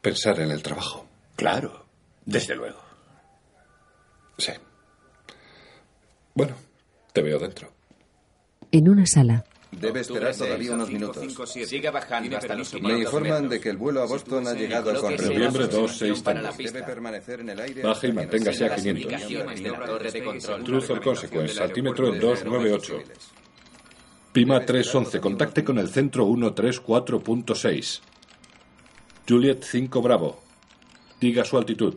[0.00, 1.06] Pensar en el trabajo.
[1.36, 1.86] Claro,
[2.26, 2.91] desde luego.
[4.38, 4.52] Sí.
[6.34, 6.54] Bueno,
[7.12, 7.68] te veo dentro.
[8.70, 11.50] En una sala, Debe esperar todavía unos minutos.
[11.50, 14.92] Sigue bajando hasta los Me 500 informan de que el vuelo a Boston ha llegado
[15.00, 16.56] con Noviembre en la 2, 6 para la tantos.
[16.58, 16.78] pista.
[16.78, 17.82] Debe permanecer en el aire.
[17.82, 19.02] Baje y manténgase a Las 500.
[19.02, 20.64] indicaciones de la torre de control.
[20.64, 22.98] Truth or Consequence, altímetro 298.
[24.32, 28.00] Pima 311, contacte con el centro 134.6.
[29.26, 30.42] Juliet 5 Bravo.
[31.18, 31.94] Diga su altitud.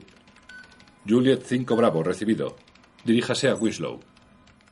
[1.08, 2.56] Juliet 5 Bravo, recibido.
[3.04, 4.00] Diríjase a Winslow.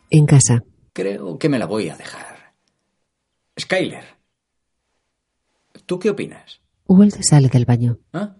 [0.09, 0.63] en casa.
[0.93, 2.53] Creo que me la voy a dejar.
[3.59, 4.03] Skyler.
[5.85, 6.61] ¿Tú qué opinas?
[6.87, 7.97] Walt sale del baño.
[8.13, 8.35] ¿Ah?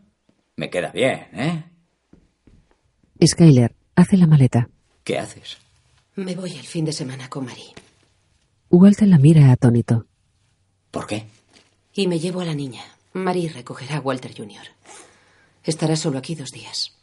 [0.55, 1.63] Me queda bien, ¿eh?
[3.25, 4.69] Skyler hace la maleta.
[5.03, 5.57] ¿Qué haces?
[6.15, 7.73] Me voy el fin de semana con Marie.
[8.69, 10.05] Walt la mira atónito.
[10.91, 11.25] ¿Por qué?
[11.93, 12.83] Y me llevo a la niña.
[13.13, 14.65] Marie recogerá a Walter Jr.
[15.63, 16.95] Estará solo aquí dos días.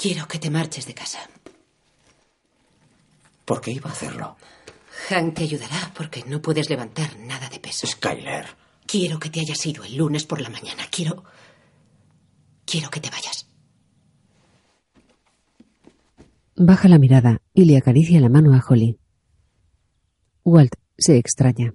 [0.00, 1.18] Quiero que te marches de casa.
[3.44, 4.36] ¿Por qué iba a hacerlo?
[5.10, 7.86] Hank te ayudará porque no puedes levantar nada de peso.
[7.86, 8.46] Skyler.
[8.86, 10.84] Quiero que te hayas ido el lunes por la mañana.
[10.90, 11.22] Quiero.
[12.64, 13.46] Quiero que te vayas.
[16.56, 18.98] Baja la mirada y le acaricia la mano a Holly.
[20.44, 21.74] Walt se extraña.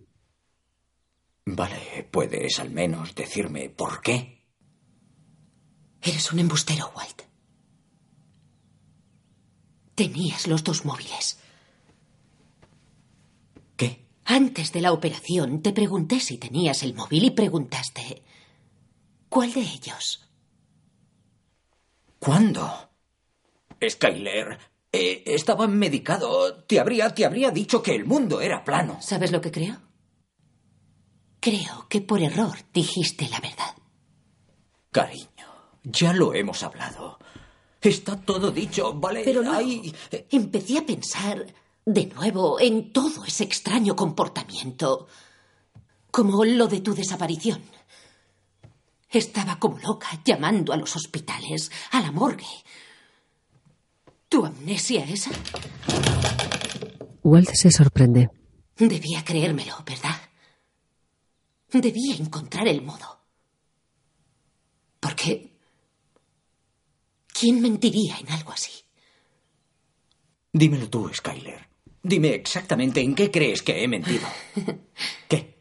[1.45, 4.47] Vale, puedes al menos decirme por qué.
[6.01, 7.24] Eres un embustero, Walt.
[9.95, 11.39] Tenías los dos móviles.
[13.77, 14.05] ¿Qué?
[14.25, 18.23] Antes de la operación te pregunté si tenías el móvil y preguntaste.
[19.29, 20.29] ¿Cuál de ellos?
[22.19, 22.89] ¿Cuándo?
[23.87, 24.59] Skyler,
[24.91, 26.63] eh, estaba medicado.
[26.63, 28.97] Te habría, te habría dicho que el mundo era plano.
[29.01, 29.77] ¿Sabes lo que creo?
[31.39, 33.75] Creo que por error dijiste la verdad.
[34.91, 35.29] Cariño,
[35.83, 37.19] ya lo hemos hablado.
[37.81, 39.21] Está todo dicho, ¿vale?
[39.23, 39.53] Pero no.
[39.53, 39.93] Hay-
[40.31, 41.45] Empecé a pensar
[41.85, 45.07] de nuevo en todo ese extraño comportamiento.
[46.09, 47.61] Como lo de tu desaparición.
[49.09, 52.45] Estaba como loca llamando a los hospitales, a la morgue.
[54.27, 55.31] ¿Tu amnesia esa?
[57.23, 58.29] Walt se sorprende.
[58.77, 60.19] Debía creérmelo, ¿verdad?
[61.71, 63.19] Debía encontrar el modo.
[64.99, 65.54] Porque...
[67.45, 68.71] ¿Quién mentiría en algo así?
[70.51, 71.69] Dímelo tú, Skyler.
[72.01, 74.27] Dime exactamente en qué crees que he mentido.
[75.29, 75.59] ¿Qué?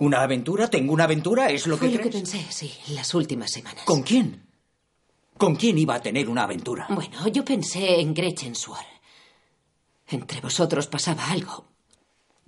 [0.00, 0.68] ¿Una aventura?
[0.68, 1.48] ¿Tengo una aventura?
[1.48, 3.82] ¿Es lo Fue que lo que pensé, sí, las últimas semanas.
[3.86, 4.46] ¿Con quién?
[5.38, 6.86] ¿Con quién iba a tener una aventura?
[6.90, 8.84] Bueno, yo pensé en Gretchen Suar.
[10.08, 11.66] Entre vosotros pasaba algo.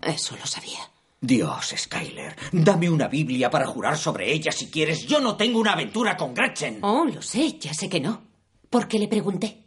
[0.02, 0.90] Eso lo sabía.
[1.22, 5.06] Dios, Skyler, dame una Biblia para jurar sobre ella si quieres.
[5.06, 6.80] Yo no tengo una aventura con Gretchen.
[6.82, 8.27] Oh, lo sé, ya sé que no.
[8.70, 9.64] Porque le pregunté.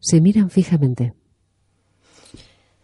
[0.00, 1.14] Se miran fijamente.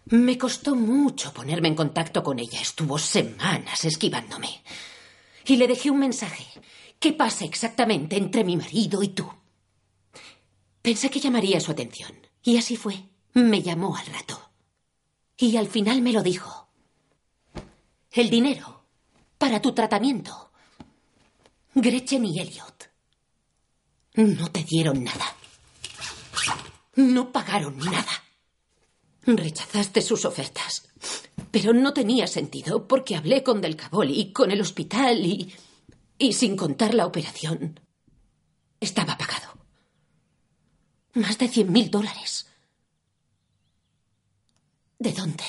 [0.07, 2.61] Me costó mucho ponerme en contacto con ella.
[2.61, 4.62] Estuvo semanas esquivándome.
[5.47, 6.45] Y le dejé un mensaje.
[6.99, 9.28] ¿Qué pasa exactamente entre mi marido y tú?
[10.82, 12.12] Pensé que llamaría su atención.
[12.43, 13.09] Y así fue.
[13.34, 14.51] Me llamó al rato.
[15.36, 16.68] Y al final me lo dijo.
[18.11, 18.84] El dinero
[19.38, 20.53] para tu tratamiento.
[21.74, 22.91] Gretchen y Elliot.
[24.15, 25.25] No te dieron nada.
[26.97, 28.13] No pagaron nada.
[29.25, 30.89] Rechazaste sus ofertas.
[31.51, 35.55] Pero no tenía sentido porque hablé con Del Caboli, con el hospital y.
[36.19, 37.81] y sin contar la operación.
[38.81, 39.53] Estaba pagado.
[41.15, 42.49] Más de cien mil dólares.
[44.99, 45.45] ¿De dónde?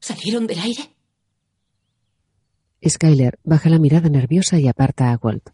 [0.00, 0.90] ¿Salieron del aire?
[2.86, 5.50] Skyler baja la mirada nerviosa y aparta a Walt.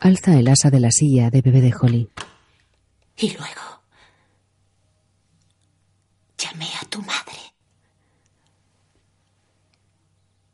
[0.00, 2.08] Alza el asa de la silla de bebé de Holly.
[3.16, 3.82] Y luego.
[6.36, 7.38] Llamé a tu madre.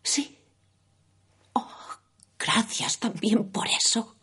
[0.03, 0.39] Sí.
[1.55, 1.69] Oh,
[2.39, 4.17] gracias también por eso.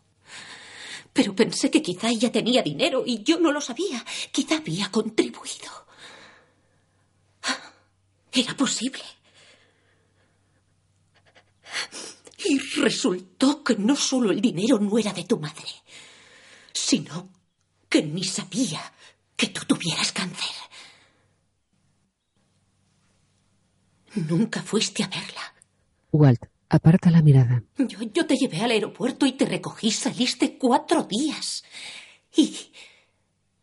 [1.11, 4.05] Pero pensé que quizá ella tenía dinero y yo no lo sabía.
[4.31, 5.87] Quizá había contribuido.
[8.31, 9.03] Era posible.
[12.49, 15.67] Y resultó que no solo el dinero no era de tu madre,
[16.71, 17.29] sino
[17.89, 18.81] que ni sabía
[19.35, 20.55] que tú tuvieras cáncer.
[24.15, 25.53] Nunca fuiste a verla.
[26.11, 27.63] Walt aparta la mirada.
[27.77, 29.91] Yo, yo te llevé al aeropuerto y te recogí.
[29.91, 31.63] Saliste cuatro días.
[32.35, 32.71] Y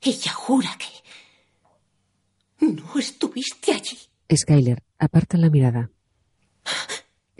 [0.00, 3.98] ella jura que no estuviste allí.
[4.34, 5.90] Skyler aparta la mirada.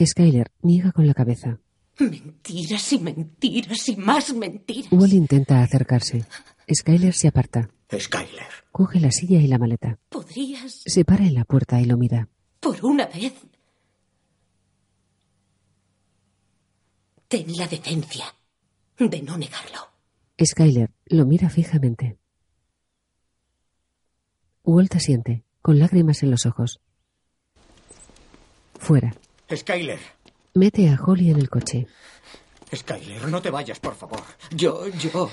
[0.03, 1.59] Skyler niega con la cabeza.
[1.99, 4.91] Mentiras y mentiras y más mentiras.
[4.93, 6.25] Walt intenta acercarse.
[6.73, 7.71] Skyler se aparta.
[7.97, 8.47] Skyler.
[8.73, 9.99] Coge la silla y la maleta.
[10.09, 12.29] Podrías, Se para en la puerta y lo mira.
[12.61, 13.33] por una vez,
[17.29, 18.25] ten la decencia
[18.99, 19.81] de no negarlo.
[20.43, 22.19] Skyler lo mira fijamente.
[24.65, 26.81] Walt asiente, con lágrimas en los ojos.
[28.81, 29.15] Fuera.
[29.53, 30.01] Skyler.
[30.55, 31.87] Mete a Holly en el coche.
[32.75, 34.23] Skyler, no te vayas, por favor.
[34.51, 35.31] Yo, yo.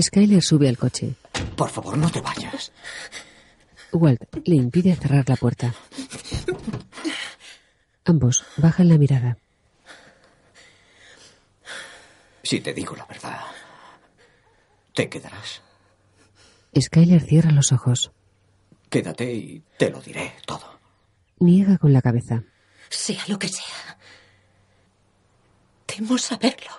[0.00, 1.14] Skyler sube al coche.
[1.56, 2.72] Por favor, no te vayas.
[3.92, 5.74] Walt le impide cerrar la puerta.
[8.04, 9.36] Ambos bajan la mirada.
[12.42, 13.40] Si te digo la verdad,
[14.94, 15.62] te quedarás.
[16.78, 18.10] Skyler cierra los ojos.
[18.90, 20.78] Quédate y te lo diré todo.
[21.38, 22.42] Niega con la cabeza.
[22.92, 23.96] Sea lo que sea.
[25.86, 26.70] Temo saberlo.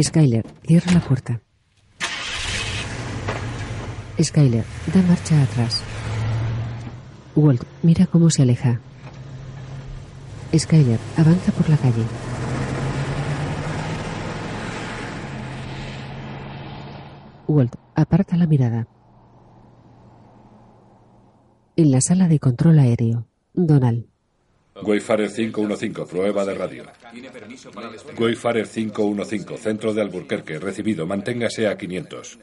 [0.00, 1.40] Skyler cierra la puerta.
[4.22, 4.64] Skyler
[4.94, 5.82] da marcha atrás.
[7.34, 8.78] Walt mira cómo se aleja.
[10.54, 12.04] Skyler avanza por la calle.
[17.48, 18.86] Walt aparta la mirada.
[21.76, 23.29] En la sala de control aéreo,
[23.66, 24.04] Donald.
[24.82, 26.84] Wayfarer 515, prueba de radio.
[28.18, 32.38] Wayfarer 515, centro de Alburquerque, recibido, manténgase a 500.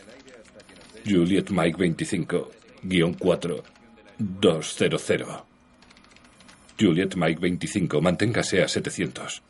[1.06, 2.52] Juliet Mike 25,
[2.84, 3.64] guion 4,
[4.20, 5.44] 200.
[6.80, 9.42] Juliet Mike 25, manténgase a 700.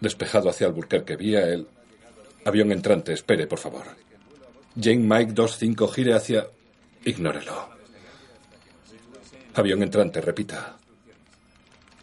[0.00, 1.66] Despejado hacia Alburquerque, vía el
[2.44, 3.84] avión entrante, espere, por favor.
[4.80, 6.46] Jane Mike 25, gire hacia...
[7.04, 7.68] Ignórelo.
[9.54, 10.76] Avión entrante, repita.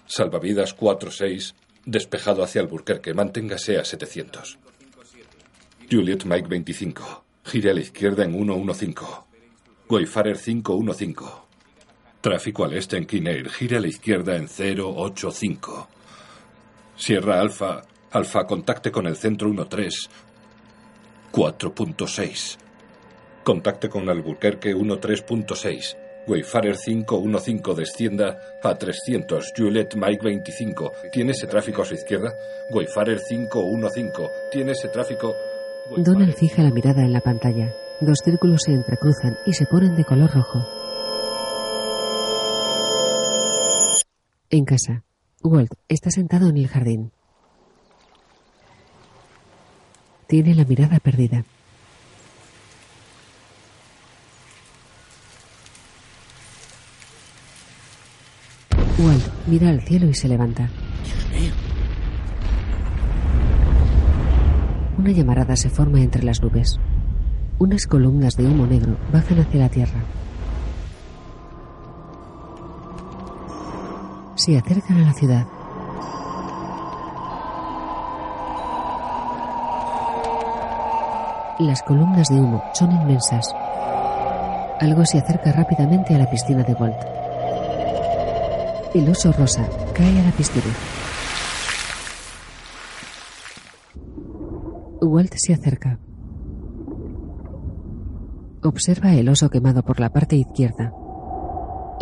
[0.08, 1.54] Salvavidas 46,
[1.86, 4.58] despejado hacia Alburquerque, manténgase a 700.
[5.92, 8.94] Juliet Mike 25, gire a la izquierda en 115.
[9.90, 11.26] Wayfarer 515.
[12.22, 15.90] Tráfico al este en Kineir, gire a la izquierda en 085.
[16.96, 17.82] Sierra Alfa,
[18.12, 20.10] Alfa, contacte con el centro 13.
[21.34, 22.58] 4.6.
[23.44, 26.11] Contacte con Alburquerque 13.6.
[26.28, 29.54] Wayfarer 515 descienda a 300.
[29.56, 30.92] Juliet Mike 25.
[31.12, 32.34] ¿Tiene ese tráfico a su izquierda?
[32.72, 34.30] Wayfarer 515.
[34.52, 35.34] ¿Tiene ese tráfico?
[35.98, 37.74] Donald fija la mirada en la pantalla.
[38.00, 40.60] Dos círculos se entrecruzan y se ponen de color rojo.
[44.50, 45.04] En casa,
[45.44, 47.12] Walt está sentado en el jardín.
[50.28, 51.46] Tiene la mirada perdida.
[59.06, 60.70] Walt mira al cielo y se levanta.
[64.98, 66.80] Una llamarada se forma entre las nubes.
[67.58, 70.00] Unas columnas de humo negro bajan hacia la tierra.
[74.36, 75.48] Se acercan a la ciudad.
[81.60, 83.54] Las columnas de humo son inmensas.
[84.80, 87.21] Algo se acerca rápidamente a la piscina de Walt.
[88.94, 90.66] El oso rosa cae a la piscina.
[95.02, 95.98] Walt se acerca.
[98.64, 100.94] Observa el oso quemado por la parte izquierda.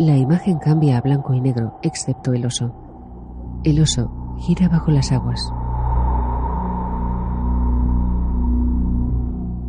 [0.00, 3.60] La imagen cambia a blanco y negro, excepto el oso.
[3.62, 5.40] El oso gira bajo las aguas.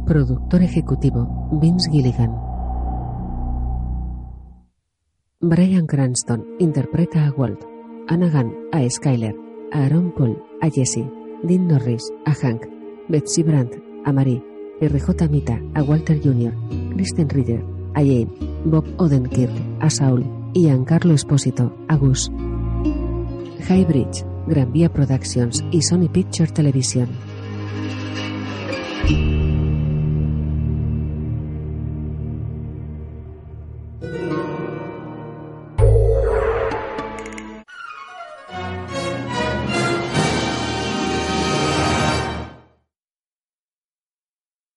[0.07, 2.50] Productor ejecutivo Vince Gilligan.
[5.43, 7.65] Brian Cranston interpreta a Walt,
[8.07, 9.35] Anna Gunn a Skyler,
[9.71, 11.09] Aaron Paul a Jesse,
[11.41, 12.67] Dean Norris a Hank,
[13.07, 13.73] Betsy Brandt
[14.05, 14.43] a Marie,
[14.79, 16.53] RJ Mita a Walter Jr.,
[16.93, 17.63] Kristen Ritter
[17.95, 18.29] a Jane,
[18.65, 22.31] Bob Odenkirk a Saul y Giancarlo Espósito a Gus.
[23.67, 27.09] Highbridge, Gran Vía Productions y Sony Picture Television.